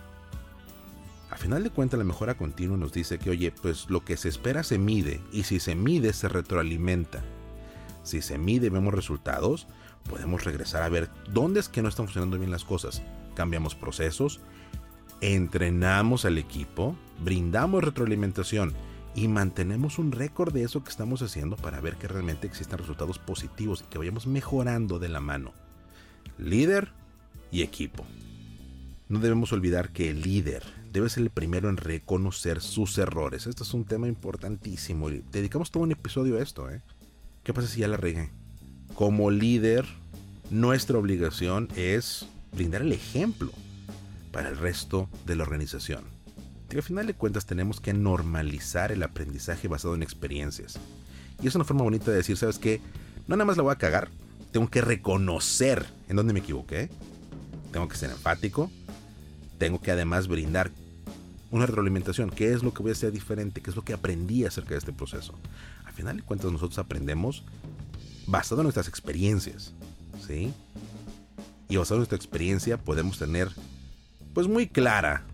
A 1.33 1.35
final 1.35 1.63
de 1.63 1.71
cuentas, 1.71 1.97
la 1.97 2.03
mejora 2.03 2.37
continua 2.37 2.77
nos 2.77 2.93
dice 2.93 3.17
que, 3.17 3.31
oye, 3.31 3.51
pues 3.51 3.89
lo 3.89 4.05
que 4.05 4.17
se 4.17 4.29
espera 4.29 4.61
se 4.61 4.77
mide 4.77 5.19
y 5.31 5.45
si 5.45 5.59
se 5.59 5.73
mide 5.73 6.13
se 6.13 6.29
retroalimenta. 6.29 7.23
Si 8.03 8.21
se 8.21 8.37
mide 8.37 8.67
y 8.67 8.69
vemos 8.69 8.93
resultados, 8.93 9.65
podemos 10.07 10.43
regresar 10.43 10.83
a 10.83 10.89
ver 10.89 11.09
dónde 11.31 11.59
es 11.59 11.69
que 11.69 11.81
no 11.81 11.89
están 11.89 12.05
funcionando 12.05 12.37
bien 12.37 12.51
las 12.51 12.63
cosas. 12.63 13.01
Cambiamos 13.33 13.73
procesos, 13.73 14.41
entrenamos 15.21 16.25
al 16.25 16.37
equipo, 16.37 16.95
brindamos 17.23 17.83
retroalimentación 17.83 18.71
y 19.15 19.27
mantenemos 19.27 19.97
un 19.97 20.11
récord 20.11 20.53
de 20.53 20.61
eso 20.61 20.83
que 20.83 20.91
estamos 20.91 21.23
haciendo 21.23 21.55
para 21.55 21.81
ver 21.81 21.95
que 21.95 22.07
realmente 22.07 22.45
existen 22.45 22.77
resultados 22.77 23.17
positivos 23.17 23.81
y 23.81 23.89
que 23.89 23.97
vayamos 23.97 24.27
mejorando 24.27 24.99
de 24.99 25.09
la 25.09 25.19
mano. 25.19 25.51
Líder 26.37 26.89
y 27.51 27.63
equipo. 27.63 28.05
No 29.09 29.17
debemos 29.17 29.51
olvidar 29.51 29.89
que 29.93 30.11
el 30.11 30.21
líder 30.21 30.82
debe 30.93 31.09
ser 31.09 31.23
el 31.23 31.31
primero 31.31 31.69
en 31.69 31.77
reconocer 31.77 32.61
sus 32.61 32.99
errores. 32.99 33.47
Esto 33.47 33.63
es 33.63 33.73
un 33.73 33.83
tema 33.83 34.07
importantísimo 34.07 35.09
y 35.09 35.23
dedicamos 35.31 35.71
todo 35.71 35.81
un 35.83 35.91
episodio 35.91 36.37
a 36.37 36.41
esto. 36.41 36.69
¿eh? 36.69 36.81
¿Qué 37.43 37.51
pasa 37.51 37.67
si 37.67 37.79
ya 37.79 37.87
la 37.87 37.97
regué? 37.97 38.29
Como 38.93 39.31
líder, 39.31 39.87
nuestra 40.51 40.99
obligación 40.99 41.67
es 41.75 42.27
brindar 42.55 42.83
el 42.83 42.91
ejemplo 42.91 43.51
para 44.31 44.49
el 44.49 44.57
resto 44.57 45.09
de 45.25 45.35
la 45.35 45.43
organización. 45.43 46.03
Y 46.71 46.75
al 46.75 46.83
final 46.83 47.07
de 47.07 47.15
cuentas 47.15 47.47
tenemos 47.47 47.81
que 47.81 47.93
normalizar 47.93 48.91
el 48.91 49.01
aprendizaje 49.01 49.67
basado 49.67 49.95
en 49.95 50.03
experiencias. 50.03 50.79
Y 51.41 51.47
es 51.47 51.55
una 51.55 51.65
forma 51.65 51.83
bonita 51.83 52.11
de 52.11 52.17
decir, 52.17 52.37
¿sabes 52.37 52.59
qué? 52.59 52.81
No 53.27 53.35
nada 53.35 53.45
más 53.45 53.57
la 53.57 53.63
voy 53.63 53.73
a 53.73 53.79
cagar, 53.79 54.09
tengo 54.51 54.69
que 54.69 54.81
reconocer 54.81 55.87
en 56.07 56.17
dónde 56.17 56.33
me 56.33 56.39
equivoqué, 56.39 56.89
tengo 57.71 57.87
que 57.87 57.97
ser 57.97 58.11
enfático, 58.11 58.69
tengo 59.57 59.81
que 59.81 59.91
además 59.91 60.27
brindar 60.27 60.71
una 61.53 61.65
retroalimentación. 61.65 62.29
¿Qué 62.29 62.51
es 62.51 62.63
lo 62.63 62.73
que 62.73 62.83
voy 62.83 62.89
a 62.89 62.93
hacer 62.93 63.11
diferente? 63.11 63.61
¿Qué 63.61 63.69
es 63.69 63.75
lo 63.75 63.83
que 63.83 63.93
aprendí 63.93 64.43
acerca 64.43 64.71
de 64.71 64.79
este 64.79 64.91
proceso? 64.91 65.33
Al 65.85 65.93
final 65.93 66.17
de 66.17 66.23
cuentas 66.23 66.51
nosotros 66.51 66.79
aprendemos 66.79 67.43
basado 68.27 68.61
en 68.61 68.65
nuestras 68.65 68.87
experiencias. 68.87 69.73
¿Sí? 70.27 70.53
y 71.73 71.77
basado 71.77 71.95
en 71.95 71.99
nuestra 72.01 72.17
experiencia 72.17 72.77
podemos 72.77 73.17
tener 73.17 73.49
pues 74.33 74.47
muy 74.47 74.67
clara 74.67 75.25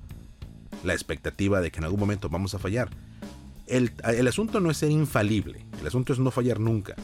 la 0.84 0.94
expectativa 0.94 1.60
de 1.60 1.72
que 1.72 1.80
en 1.80 1.84
algún 1.84 2.00
momento 2.00 2.30
vamos 2.30 2.54
a 2.54 2.60
fallar. 2.60 2.90
El, 3.68 3.92
el, 4.06 4.28
asunto 4.28 4.60
no 4.62 4.72
es 4.72 4.78
ser 4.78 4.90
infalible, 4.90 5.66
el 5.80 5.88
asunto 5.88 6.14
es 6.14 6.20
no 6.20 6.32
fallar 6.32 6.60
nunca. 6.60 6.96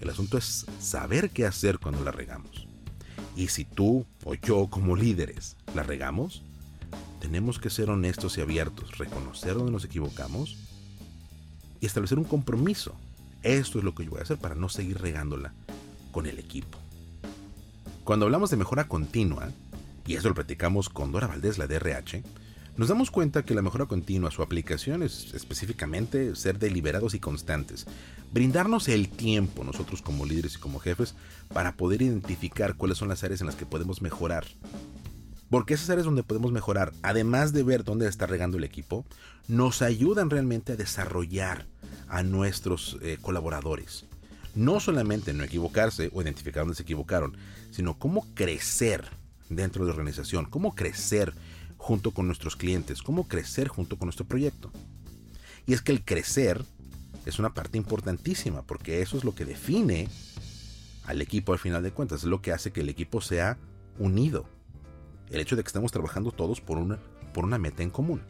El 0.00 0.10
asunto 0.10 0.36
es 0.36 0.66
saber 0.80 1.30
qué 1.30 1.46
hacer 1.46 1.78
cuando 1.78 2.04
la 2.04 2.12
regamos. 2.12 2.68
Y 3.36 3.48
si 3.48 3.64
tú 3.64 4.04
o 4.22 4.34
yo 4.34 4.68
como 4.68 4.96
líderes 4.96 5.56
la 5.74 5.82
regamos, 5.82 6.42
tenemos 7.24 7.58
que 7.58 7.70
ser 7.70 7.88
honestos 7.88 8.36
y 8.36 8.42
abiertos, 8.42 8.98
reconocer 8.98 9.54
dónde 9.54 9.72
nos 9.72 9.86
equivocamos 9.86 10.58
y 11.80 11.86
establecer 11.86 12.18
un 12.18 12.24
compromiso. 12.24 12.94
Esto 13.42 13.78
es 13.78 13.84
lo 13.84 13.94
que 13.94 14.04
yo 14.04 14.10
voy 14.10 14.20
a 14.20 14.24
hacer 14.24 14.36
para 14.36 14.54
no 14.54 14.68
seguir 14.68 15.00
regándola 15.00 15.54
con 16.12 16.26
el 16.26 16.38
equipo. 16.38 16.76
Cuando 18.04 18.26
hablamos 18.26 18.50
de 18.50 18.58
mejora 18.58 18.88
continua, 18.88 19.48
y 20.06 20.16
eso 20.16 20.28
lo 20.28 20.34
platicamos 20.34 20.90
con 20.90 21.12
Dora 21.12 21.26
Valdés, 21.26 21.56
la 21.56 21.66
DRH, 21.66 22.22
nos 22.76 22.88
damos 22.88 23.10
cuenta 23.10 23.42
que 23.42 23.54
la 23.54 23.62
mejora 23.62 23.86
continua, 23.86 24.30
su 24.30 24.42
aplicación 24.42 25.02
es 25.02 25.32
específicamente 25.32 26.36
ser 26.36 26.58
deliberados 26.58 27.14
y 27.14 27.20
constantes, 27.20 27.86
brindarnos 28.34 28.86
el 28.88 29.08
tiempo 29.08 29.64
nosotros 29.64 30.02
como 30.02 30.26
líderes 30.26 30.56
y 30.56 30.58
como 30.58 30.78
jefes 30.78 31.14
para 31.54 31.74
poder 31.74 32.02
identificar 32.02 32.74
cuáles 32.76 32.98
son 32.98 33.08
las 33.08 33.24
áreas 33.24 33.40
en 33.40 33.46
las 33.46 33.56
que 33.56 33.64
podemos 33.64 34.02
mejorar. 34.02 34.44
Porque 35.54 35.74
esas 35.74 35.88
áreas 35.90 36.04
donde 36.04 36.24
podemos 36.24 36.50
mejorar, 36.50 36.92
además 37.02 37.52
de 37.52 37.62
ver 37.62 37.84
dónde 37.84 38.08
está 38.08 38.26
regando 38.26 38.58
el 38.58 38.64
equipo, 38.64 39.06
nos 39.46 39.82
ayudan 39.82 40.28
realmente 40.28 40.72
a 40.72 40.76
desarrollar 40.76 41.68
a 42.08 42.24
nuestros 42.24 42.98
eh, 43.02 43.18
colaboradores 43.22 44.06
no 44.56 44.80
solamente 44.80 45.32
no 45.32 45.44
equivocarse 45.44 46.10
o 46.12 46.22
identificar 46.22 46.62
dónde 46.62 46.74
se 46.74 46.82
equivocaron, 46.82 47.36
sino 47.70 48.00
cómo 48.00 48.26
crecer 48.34 49.04
dentro 49.48 49.84
de 49.84 49.90
la 49.90 49.94
organización, 49.94 50.44
cómo 50.44 50.74
crecer 50.74 51.32
junto 51.76 52.10
con 52.10 52.26
nuestros 52.26 52.56
clientes, 52.56 53.00
cómo 53.00 53.28
crecer 53.28 53.68
junto 53.68 53.96
con 53.96 54.06
nuestro 54.06 54.26
proyecto. 54.26 54.72
Y 55.66 55.72
es 55.72 55.82
que 55.82 55.92
el 55.92 56.04
crecer 56.04 56.64
es 57.26 57.38
una 57.38 57.54
parte 57.54 57.78
importantísima, 57.78 58.62
porque 58.62 59.02
eso 59.02 59.16
es 59.16 59.22
lo 59.22 59.36
que 59.36 59.44
define 59.44 60.08
al 61.04 61.22
equipo 61.22 61.52
al 61.52 61.60
final 61.60 61.84
de 61.84 61.92
cuentas, 61.92 62.24
es 62.24 62.26
lo 62.26 62.42
que 62.42 62.50
hace 62.50 62.72
que 62.72 62.80
el 62.80 62.88
equipo 62.88 63.20
sea 63.20 63.56
unido. 64.00 64.46
El 65.34 65.40
hecho 65.40 65.56
de 65.56 65.62
que 65.62 65.68
estemos 65.68 65.90
trabajando 65.90 66.30
todos 66.30 66.60
por 66.60 66.78
una, 66.78 66.98
por 67.32 67.44
una 67.44 67.58
meta 67.58 67.82
en 67.82 67.90
común. 67.90 68.22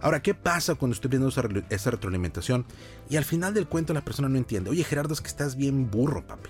Ahora, 0.00 0.22
¿qué 0.22 0.34
pasa 0.34 0.76
cuando 0.76 0.94
estoy 0.94 1.10
viendo 1.10 1.28
esa, 1.28 1.90
retroalimentación 1.90 2.64
y 3.10 3.16
al 3.16 3.24
final 3.24 3.52
del 3.52 3.66
cuento 3.66 3.92
la 3.92 4.04
persona 4.04 4.28
no 4.28 4.38
entiende? 4.38 4.70
Oye, 4.70 4.84
Gerardo, 4.84 5.12
es 5.12 5.20
que 5.20 5.28
estás 5.28 5.56
bien 5.56 5.90
burro, 5.90 6.26
papi. 6.26 6.48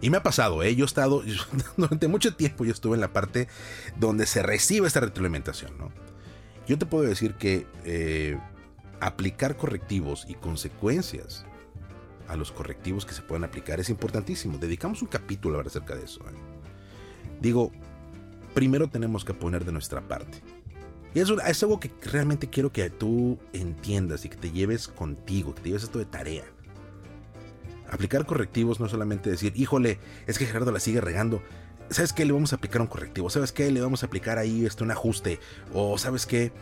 Y 0.00 0.10
me 0.10 0.16
ha 0.16 0.22
pasado, 0.22 0.62
¿eh? 0.62 0.74
Yo 0.74 0.84
he 0.84 0.86
estado, 0.86 1.22
durante 1.76 2.08
mucho 2.08 2.34
tiempo 2.34 2.64
yo 2.64 2.72
estuve 2.72 2.94
en 2.94 3.00
la 3.00 3.12
parte 3.12 3.48
donde 3.96 4.26
se 4.26 4.42
recibe 4.42 4.88
esta 4.88 5.00
retroalimentación, 5.00 5.76
¿no? 5.78 5.92
Yo 6.66 6.78
te 6.78 6.86
puedo 6.86 7.04
decir 7.04 7.34
que 7.34 7.66
eh, 7.84 8.38
aplicar 9.00 9.56
correctivos 9.56 10.24
y 10.28 10.34
consecuencias 10.34 11.44
a 12.26 12.36
los 12.36 12.50
correctivos 12.50 13.04
que 13.04 13.14
se 13.14 13.22
pueden 13.22 13.44
aplicar 13.44 13.78
es 13.80 13.90
importantísimo. 13.90 14.58
Dedicamos 14.58 15.02
un 15.02 15.08
capítulo 15.08 15.58
a 15.58 15.62
acerca 15.62 15.94
de 15.94 16.04
eso. 16.04 16.20
¿eh? 16.22 16.34
Digo, 17.40 17.70
primero 18.54 18.88
tenemos 18.88 19.24
que 19.24 19.34
poner 19.34 19.64
de 19.64 19.72
nuestra 19.72 20.06
parte. 20.06 20.42
Y 21.14 21.20
eso 21.20 21.40
es 21.40 21.62
algo 21.62 21.78
que 21.78 21.92
realmente 22.02 22.48
quiero 22.48 22.72
que 22.72 22.88
tú 22.90 23.38
entiendas 23.52 24.24
y 24.24 24.28
que 24.28 24.36
te 24.36 24.50
lleves 24.50 24.88
contigo, 24.88 25.54
que 25.54 25.62
te 25.62 25.68
lleves 25.68 25.84
esto 25.84 25.98
de 25.98 26.06
tarea. 26.06 26.44
Aplicar 27.88 28.26
correctivos 28.26 28.80
no 28.80 28.86
es 28.86 28.92
solamente 28.92 29.30
decir, 29.30 29.52
híjole, 29.54 30.00
es 30.26 30.38
que 30.38 30.46
Gerardo 30.46 30.72
la 30.72 30.80
sigue 30.80 31.00
regando. 31.00 31.42
¿Sabes 31.90 32.12
qué? 32.12 32.24
Le 32.24 32.32
vamos 32.32 32.52
a 32.52 32.56
aplicar 32.56 32.80
un 32.80 32.88
correctivo. 32.88 33.30
¿Sabes 33.30 33.52
qué? 33.52 33.70
Le 33.70 33.80
vamos 33.80 34.02
a 34.02 34.06
aplicar 34.06 34.38
ahí 34.38 34.64
este, 34.64 34.82
un 34.82 34.90
ajuste. 34.90 35.38
O 35.72 35.98
¿sabes 35.98 36.26
qué? 36.26 36.52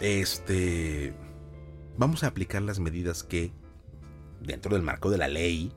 Este... 0.00 1.14
Vamos 1.96 2.24
a 2.24 2.26
aplicar 2.26 2.60
las 2.60 2.80
medidas 2.80 3.22
que, 3.22 3.52
dentro 4.40 4.74
del 4.74 4.82
marco 4.82 5.10
de 5.10 5.18
la 5.18 5.28
ley, 5.28 5.72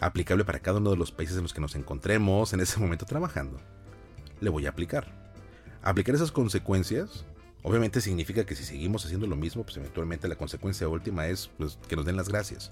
aplicable 0.00 0.44
para 0.44 0.60
cada 0.60 0.78
uno 0.78 0.90
de 0.90 0.96
los 0.96 1.12
países 1.12 1.36
en 1.36 1.42
los 1.42 1.52
que 1.52 1.60
nos 1.60 1.74
encontremos 1.74 2.52
en 2.52 2.60
ese 2.60 2.78
momento 2.78 3.06
trabajando, 3.06 3.60
le 4.40 4.50
voy 4.50 4.66
a 4.66 4.70
aplicar. 4.70 5.12
Aplicar 5.82 6.14
esas 6.14 6.32
consecuencias 6.32 7.24
obviamente 7.62 8.00
significa 8.00 8.44
que 8.46 8.54
si 8.54 8.64
seguimos 8.64 9.04
haciendo 9.04 9.26
lo 9.26 9.34
mismo, 9.34 9.64
pues 9.64 9.76
eventualmente 9.76 10.28
la 10.28 10.36
consecuencia 10.36 10.88
última 10.88 11.26
es 11.26 11.50
pues, 11.58 11.78
que 11.88 11.96
nos 11.96 12.04
den 12.04 12.16
las 12.16 12.28
gracias. 12.28 12.70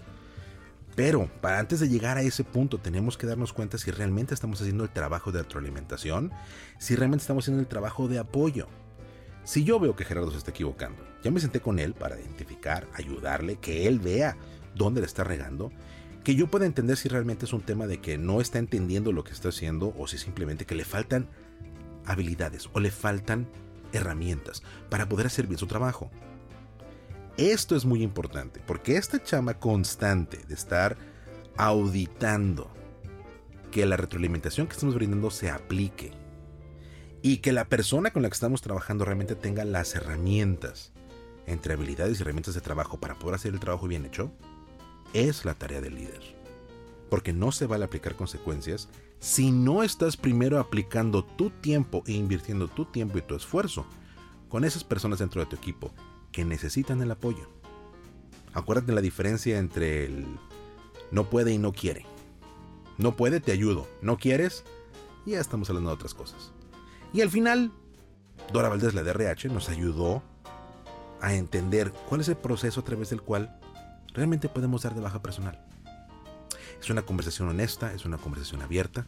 Pero 0.95 1.29
para 1.41 1.59
antes 1.59 1.81
de 1.81 1.89
llegar 1.89 2.17
a 2.17 2.23
ese 2.23 2.45
punto 2.45 2.79
tenemos 2.79 3.19
que 3.19 3.27
darnos 3.27 3.53
cuenta 3.53 3.79
si 3.79 3.91
realmente 3.91 4.35
estamos 4.35 4.61
haciendo 4.61 4.85
el 4.85 4.91
trabajo 4.91 5.33
de 5.33 5.43
retroalimentación, 5.43 6.31
si 6.79 6.95
realmente 6.95 7.23
estamos 7.23 7.45
haciendo 7.45 7.61
el 7.61 7.67
trabajo 7.67 8.07
de 8.07 8.19
apoyo. 8.21 8.69
Si 9.43 9.65
yo 9.65 9.81
veo 9.81 9.97
que 9.97 10.05
Gerardo 10.05 10.31
se 10.31 10.39
está 10.39 10.53
equivocando, 10.53 11.03
ya 11.23 11.31
me 11.31 11.41
senté 11.41 11.61
con 11.61 11.79
él 11.79 11.95
para 11.95 12.19
identificar, 12.19 12.87
ayudarle, 12.95 13.57
que 13.57 13.89
él 13.89 13.99
vea 13.99 14.37
dónde 14.75 15.01
le 15.01 15.07
está 15.07 15.25
regando, 15.25 15.73
que 16.23 16.37
yo 16.37 16.47
pueda 16.47 16.67
entender 16.67 16.97
si 16.97 17.09
realmente 17.09 17.45
es 17.45 17.53
un 17.53 17.61
tema 17.61 17.87
de 17.87 17.99
que 17.99 18.17
no 18.17 18.41
está 18.41 18.59
entendiendo 18.59 19.11
lo 19.11 19.25
que 19.25 19.33
está 19.33 19.49
haciendo 19.49 19.93
o 19.99 20.07
si 20.07 20.19
simplemente 20.19 20.65
que 20.65 20.77
le 20.77 20.85
faltan 20.85 21.29
habilidades 22.07 22.69
o 22.73 22.81
le 22.81 22.91
faltan 22.91 23.49
herramientas 23.93 24.63
para 24.91 25.09
poder 25.09 25.27
hacer 25.27 25.47
bien 25.47 25.59
su 25.59 25.67
trabajo. 25.67 26.11
Esto 27.37 27.75
es 27.75 27.85
muy 27.85 28.03
importante 28.03 28.61
porque 28.67 28.97
esta 28.97 29.23
chama 29.23 29.55
constante 29.55 30.39
de 30.47 30.55
estar 30.55 30.97
auditando 31.57 32.71
que 33.71 33.87
la 33.87 33.97
retroalimentación 33.97 34.67
que 34.67 34.75
estamos 34.75 34.95
brindando 34.95 35.31
se 35.31 35.51
aplique 35.51 36.13
y 37.23 37.39
que 37.39 37.53
la 37.53 37.69
persona 37.69 38.13
con 38.13 38.23
la 38.23 38.29
que 38.29 38.35
estamos 38.35 38.63
trabajando 38.63 39.05
realmente 39.05 39.35
tenga 39.35 39.65
las 39.65 39.95
herramientas 39.95 40.93
entre 41.47 41.75
habilidades 41.75 42.19
y 42.19 42.23
herramientas 42.23 42.55
de 42.55 42.61
trabajo 42.61 42.99
para 42.99 43.19
poder 43.19 43.37
hacer 43.37 43.53
el 43.53 43.61
trabajo 43.61 43.89
bien 43.89 44.05
hecho, 44.05 44.31
es 45.13 45.45
la 45.45 45.55
tarea 45.55 45.81
del 45.81 45.95
líder. 45.95 46.21
Porque 47.11 47.33
no 47.33 47.53
se 47.53 47.67
vale 47.67 47.85
aplicar 47.85 48.15
consecuencias 48.15 48.89
si 49.25 49.51
no 49.51 49.83
estás 49.83 50.19
primero 50.19 50.61
aplicando 50.61 51.25
tu 51.25 51.49
tiempo 51.49 52.03
e 52.07 52.13
invirtiendo 52.13 52.69
tu 52.69 52.85
tiempo 52.85 53.17
y 53.17 53.23
tu 53.23 53.35
esfuerzo 53.35 53.87
con 54.51 54.67
esas 54.67 54.85
personas 54.85 55.19
dentro 55.19 55.41
de 55.41 55.47
tu 55.47 55.57
equipo 55.57 55.95
que 56.31 56.45
necesitan 56.45 57.01
el 57.01 57.11
apoyo. 57.11 57.49
Acuérdate 58.53 58.93
la 58.93 59.01
diferencia 59.01 59.59
entre 59.59 60.05
el 60.05 60.27
no 61.11 61.31
puede 61.31 61.55
y 61.55 61.59
no 61.59 61.73
quiere. 61.73 62.05
No 62.99 63.17
puede, 63.17 63.41
te 63.41 63.51
ayudo. 63.51 63.89
No 64.03 64.19
quieres, 64.19 64.63
ya 65.25 65.41
estamos 65.41 65.71
hablando 65.71 65.89
de 65.89 65.95
otras 65.95 66.13
cosas. 66.13 66.53
Y 67.15 67.23
al 67.23 67.31
final, 67.31 67.73
Dora 68.53 68.69
Valdés, 68.69 68.93
la 68.93 69.05
DRH, 69.05 69.49
nos 69.49 69.71
ayudó 69.71 70.23
a 71.23 71.33
entender 71.33 71.95
cuál 72.11 72.21
es 72.21 72.29
el 72.29 72.37
proceso 72.37 72.81
a 72.81 72.85
través 72.85 73.09
del 73.09 73.23
cual 73.23 73.59
realmente 74.13 74.51
podemos 74.51 74.83
dar 74.83 74.95
de 74.95 75.01
baja 75.01 75.23
personal. 75.23 75.65
Es 76.85 76.91
una 76.91 77.01
conversación 77.01 77.49
honesta, 77.49 77.95
es 77.95 78.05
una 78.05 78.19
conversación 78.19 78.61
abierta. 78.61 79.07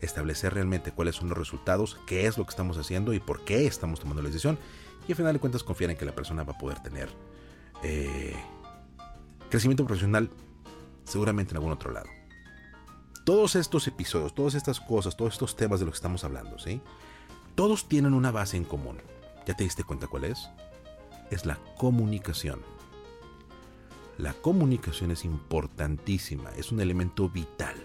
Establecer 0.00 0.54
realmente 0.54 0.90
cuáles 0.90 1.16
son 1.16 1.28
los 1.28 1.36
resultados, 1.36 1.98
qué 2.06 2.26
es 2.26 2.38
lo 2.38 2.44
que 2.44 2.50
estamos 2.50 2.78
haciendo 2.78 3.12
y 3.12 3.20
por 3.20 3.44
qué 3.44 3.66
estamos 3.66 4.00
tomando 4.00 4.22
la 4.22 4.28
decisión. 4.28 4.58
Y 5.06 5.12
al 5.12 5.16
final 5.16 5.34
de 5.34 5.38
cuentas 5.38 5.62
confiar 5.62 5.90
en 5.90 5.98
que 5.98 6.06
la 6.06 6.14
persona 6.14 6.44
va 6.44 6.54
a 6.54 6.58
poder 6.58 6.80
tener 6.80 7.10
eh, 7.82 8.34
crecimiento 9.50 9.84
profesional 9.84 10.30
seguramente 11.04 11.50
en 11.50 11.58
algún 11.58 11.72
otro 11.72 11.92
lado. 11.92 12.08
Todos 13.26 13.54
estos 13.54 13.86
episodios, 13.86 14.34
todas 14.34 14.54
estas 14.54 14.80
cosas, 14.80 15.14
todos 15.14 15.34
estos 15.34 15.56
temas 15.56 15.78
de 15.78 15.84
los 15.84 15.92
que 15.92 15.98
estamos 15.98 16.24
hablando, 16.24 16.58
¿sí? 16.58 16.80
Todos 17.54 17.86
tienen 17.86 18.14
una 18.14 18.30
base 18.30 18.56
en 18.56 18.64
común. 18.64 18.96
¿Ya 19.46 19.54
te 19.54 19.64
diste 19.64 19.84
cuenta 19.84 20.06
cuál 20.06 20.24
es? 20.24 20.48
Es 21.30 21.44
la 21.44 21.58
comunicación. 21.76 22.77
La 24.18 24.32
comunicación 24.32 25.12
es 25.12 25.24
importantísima, 25.24 26.50
es 26.56 26.72
un 26.72 26.80
elemento 26.80 27.28
vital 27.28 27.76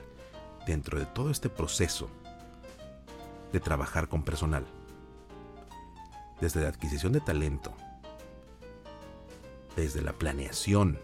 dentro 0.66 0.98
de 0.98 1.06
todo 1.06 1.30
este 1.30 1.48
proceso 1.48 2.10
de 3.52 3.60
trabajar 3.60 4.10
con 4.10 4.24
personal. 4.24 4.66
Desde 6.42 6.64
la 6.64 6.70
adquisición 6.70 7.14
de 7.14 7.22
talento, 7.22 7.72
desde 9.76 10.02
la 10.02 10.14
planeación 10.14 10.98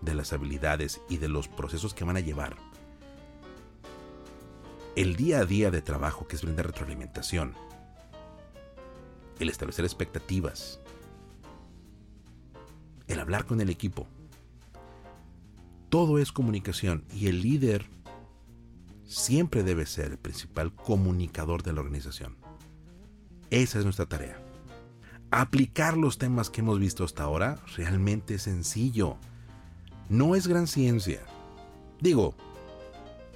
de 0.00 0.14
las 0.16 0.32
habilidades 0.32 1.00
y 1.08 1.18
de 1.18 1.28
los 1.28 1.46
procesos 1.46 1.94
que 1.94 2.04
van 2.04 2.16
a 2.16 2.20
llevar. 2.20 2.56
El 4.96 5.14
día 5.14 5.38
a 5.38 5.44
día 5.44 5.70
de 5.70 5.82
trabajo 5.82 6.26
que 6.26 6.34
es 6.34 6.42
brindar 6.42 6.66
retroalimentación, 6.66 7.54
el 9.38 9.50
establecer 9.50 9.84
expectativas, 9.84 10.80
el 13.06 13.20
hablar 13.20 13.46
con 13.46 13.60
el 13.60 13.70
equipo, 13.70 14.08
todo 15.96 16.18
es 16.18 16.30
comunicación 16.30 17.06
y 17.10 17.28
el 17.28 17.40
líder 17.40 17.86
siempre 19.06 19.62
debe 19.62 19.86
ser 19.86 20.10
el 20.10 20.18
principal 20.18 20.74
comunicador 20.74 21.62
de 21.62 21.72
la 21.72 21.80
organización. 21.80 22.36
Esa 23.48 23.78
es 23.78 23.84
nuestra 23.84 24.04
tarea. 24.04 24.38
Aplicar 25.30 25.96
los 25.96 26.18
temas 26.18 26.50
que 26.50 26.60
hemos 26.60 26.78
visto 26.78 27.02
hasta 27.02 27.22
ahora 27.22 27.58
realmente 27.78 28.34
es 28.34 28.42
sencillo. 28.42 29.16
No 30.10 30.34
es 30.34 30.48
gran 30.48 30.66
ciencia. 30.66 31.22
Digo, 31.98 32.34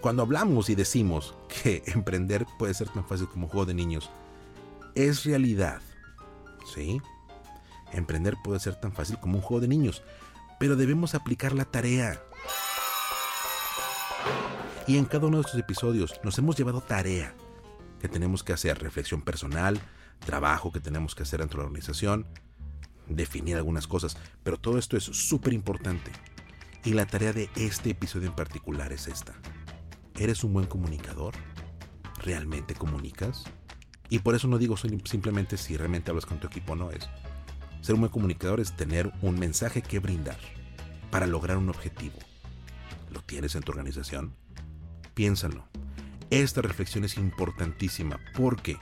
Cuando 0.02 0.21
hablamos 0.21 0.69
y 0.69 0.75
decimos 0.75 1.35
que 1.62 1.83
emprender 1.87 2.47
puede 2.59 2.75
ser 2.75 2.90
tan 2.90 3.07
fácil 3.07 3.26
como 3.29 3.47
un 3.47 3.50
juego 3.52 3.64
de 3.64 3.73
niños, 3.73 4.11
es 4.95 5.25
realidad. 5.25 5.81
¿Sí? 6.75 7.00
Emprender 7.95 8.37
puede 8.45 8.61
ser 8.61 8.79
tan 8.79 8.93
fácil 8.93 9.17
como 9.19 9.37
un 9.37 9.43
juego 9.43 9.62
de 9.62 9.69
niños, 9.69 10.02
pero 10.59 10.76
debemos 10.76 11.14
aplicar 11.14 11.55
la 11.55 11.64
tarea. 11.64 12.21
Y 14.87 14.99
en 14.99 15.05
cada 15.05 15.27
uno 15.27 15.37
de 15.39 15.43
estos 15.43 15.61
episodios 15.61 16.21
nos 16.25 16.39
hemos 16.39 16.57
llevado 16.57 16.81
tarea 16.81 17.35
que 18.00 18.09
tenemos 18.09 18.43
que 18.43 18.53
hacer, 18.53 18.79
reflexión 18.79 19.23
personal, 19.23 19.81
trabajo 20.19 20.73
que 20.73 20.81
tenemos 20.81 21.15
que 21.15 21.23
hacer 21.23 21.41
dentro 21.41 21.59
de 21.59 21.65
la 21.65 21.69
organización, 21.69 22.27
definir 23.09 23.57
algunas 23.57 23.87
cosas, 23.87 24.17
pero 24.43 24.59
todo 24.59 24.79
esto 24.79 24.97
es 24.97 25.05
súper 25.05 25.53
importante. 25.53 26.11
Y 26.85 26.95
la 26.95 27.07
tarea 27.07 27.33
de 27.33 27.50
este 27.57 27.91
episodio 27.91 28.29
en 28.29 28.35
particular 28.35 28.93
es 28.93 29.07
esta. 29.07 29.35
¿Eres 30.19 30.45
un 30.45 30.55
buen 30.55 30.67
comunicador? 30.67 31.35
¿Realmente 32.23 32.75
comunicas? 32.75 33.45
Y 34.09 34.21
por 34.21 34.35
eso 34.35 34.49
no 34.49 34.59
digo 34.59 34.77
simplemente 34.77 35.57
si 35.57 35.77
realmente 35.77 36.11
hablas 36.11 36.27
con 36.27 36.41
tu 36.41 36.47
equipo 36.47 36.73
o 36.73 36.77
no 36.77 36.91
es. 36.91 37.09
Ser 37.81 37.95
un 37.95 38.03
buen 38.03 38.12
comunicador 38.12 38.61
es 38.61 38.77
tener 38.77 39.12
un 39.23 39.39
mensaje 39.39 39.83
que 39.83 39.99
brindar 39.99 40.39
para 41.11 41.27
lograr 41.27 41.59
un 41.59 41.69
objetivo. 41.69 42.19
¿Lo 43.11 43.21
tienes 43.23 43.55
en 43.55 43.62
tu 43.62 43.73
organización? 43.73 44.35
Piénsalo. 45.14 45.67
Esta 46.31 46.62
reflexión 46.62 47.05
es 47.05 47.17
importantísima 47.17 48.21
porque 48.37 48.76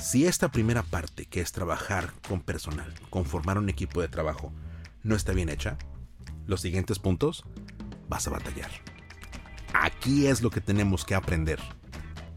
si 0.00 0.26
esta 0.26 0.50
primera 0.50 0.82
parte, 0.82 1.24
que 1.24 1.40
es 1.40 1.52
trabajar 1.52 2.12
con 2.28 2.40
personal, 2.40 2.92
conformar 3.08 3.58
un 3.58 3.70
equipo 3.70 4.02
de 4.02 4.08
trabajo, 4.08 4.52
no 5.02 5.16
está 5.16 5.32
bien 5.32 5.48
hecha, 5.48 5.78
los 6.46 6.60
siguientes 6.60 6.98
puntos 6.98 7.44
vas 8.08 8.26
a 8.26 8.30
batallar. 8.30 8.70
Aquí 9.72 10.26
es 10.26 10.42
lo 10.42 10.50
que 10.50 10.60
tenemos 10.60 11.04
que 11.04 11.14
aprender. 11.14 11.58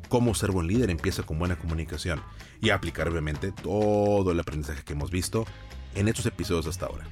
Cómo 0.08 0.34
ser 0.34 0.52
buen 0.52 0.68
líder 0.68 0.90
empieza 0.90 1.24
con 1.24 1.38
buena 1.38 1.58
comunicación 1.58 2.22
y 2.62 2.70
aplicar 2.70 3.10
obviamente 3.10 3.52
todo 3.52 4.32
el 4.32 4.40
aprendizaje 4.40 4.84
que 4.84 4.94
hemos 4.94 5.12
visto 5.12 5.46
en 5.94 6.08
estos 6.08 6.26
episodios 6.26 6.68
hasta 6.68 6.86
ahora. 6.86 7.06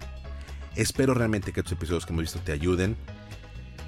Espero 0.76 1.14
realmente 1.14 1.52
que 1.52 1.60
estos 1.60 1.74
episodios 1.74 2.06
que 2.06 2.14
hemos 2.14 2.24
visto 2.24 2.40
te 2.40 2.54
ayuden 2.54 2.96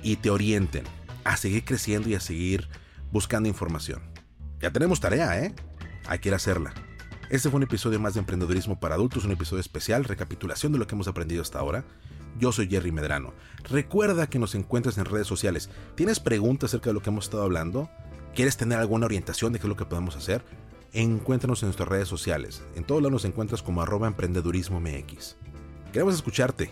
y 0.03 0.17
te 0.17 0.29
orienten 0.29 0.83
a 1.23 1.37
seguir 1.37 1.65
creciendo 1.65 2.09
y 2.09 2.15
a 2.15 2.19
seguir 2.19 2.67
buscando 3.11 3.49
información. 3.49 4.01
Ya 4.59 4.71
tenemos 4.71 4.99
tarea, 4.99 5.39
¿eh? 5.39 5.53
hay 6.07 6.19
que 6.19 6.29
ir 6.29 6.33
a 6.33 6.37
hacerla. 6.37 6.73
Este 7.29 7.49
fue 7.49 7.57
un 7.57 7.63
episodio 7.63 7.99
más 7.99 8.13
de 8.13 8.21
Emprendedurismo 8.21 8.79
para 8.79 8.95
Adultos, 8.95 9.25
un 9.25 9.31
episodio 9.31 9.59
especial, 9.59 10.05
recapitulación 10.05 10.71
de 10.71 10.79
lo 10.79 10.87
que 10.87 10.95
hemos 10.95 11.09
aprendido 11.09 11.41
hasta 11.41 11.59
ahora. 11.59 11.83
Yo 12.39 12.51
soy 12.51 12.67
Jerry 12.67 12.91
Medrano. 12.91 13.33
Recuerda 13.69 14.27
que 14.27 14.39
nos 14.39 14.55
encuentras 14.55 14.97
en 14.97 15.05
redes 15.05 15.27
sociales. 15.27 15.69
¿Tienes 15.95 16.19
preguntas 16.19 16.69
acerca 16.69 16.89
de 16.89 16.93
lo 16.93 17.01
que 17.01 17.09
hemos 17.09 17.25
estado 17.25 17.43
hablando? 17.43 17.89
¿Quieres 18.33 18.55
tener 18.55 18.79
alguna 18.79 19.07
orientación 19.07 19.51
de 19.51 19.59
qué 19.59 19.65
es 19.65 19.69
lo 19.69 19.75
que 19.75 19.85
podemos 19.85 20.15
hacer? 20.15 20.43
Encuéntranos 20.93 21.61
en 21.63 21.67
nuestras 21.67 21.89
redes 21.89 22.07
sociales. 22.07 22.63
En 22.75 22.85
todos 22.85 23.01
lados 23.01 23.11
nos 23.11 23.25
encuentras 23.25 23.61
como 23.61 23.81
arroba 23.81 24.07
emprendedurismo. 24.07 24.81
Queremos 25.91 26.15
escucharte. 26.15 26.69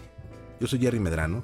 Yo 0.62 0.67
soy 0.67 0.79
Jerry 0.79 1.00
Medrano. 1.00 1.44